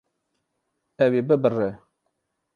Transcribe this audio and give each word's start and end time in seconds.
Ew 1.03 1.11
ê 1.17 1.21
bibire. 1.27 1.69